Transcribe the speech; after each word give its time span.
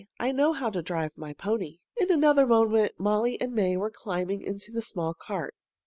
"I 0.19 0.31
know 0.31 0.53
how 0.53 0.71
to 0.71 0.81
drive 0.81 1.11
my 1.15 1.33
pony." 1.33 1.77
In 1.95 2.09
another 2.11 2.47
moment 2.47 2.93
Molly 2.97 3.39
and 3.39 3.53
May 3.53 3.77
were 3.77 3.91
climbing 3.91 4.41
into 4.41 4.71
the 4.71 4.81
small 4.81 5.13
cart. 5.13 5.53